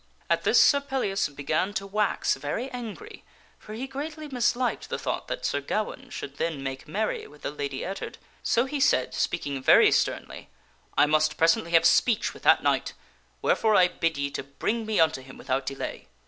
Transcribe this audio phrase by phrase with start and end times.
[0.31, 3.23] At this Sir Pellias began to wax very angry,
[3.59, 7.51] for he greatly misliked the thought that Sir Gawaine should then make merry with the
[7.51, 8.17] Lady Ettard.
[8.41, 10.49] So he said, speaking very sternly,"
[10.97, 12.93] I must presently have speech with that knight,
[13.43, 16.07] wherefore I bid ye to bring me unto him without delay."